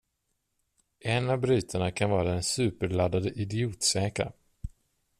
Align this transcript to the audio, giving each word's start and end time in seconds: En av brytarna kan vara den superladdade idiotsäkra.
En 1.01 1.29
av 1.29 1.39
brytarna 1.39 1.91
kan 1.91 2.09
vara 2.09 2.23
den 2.23 2.43
superladdade 2.43 3.29
idiotsäkra. 3.29 4.31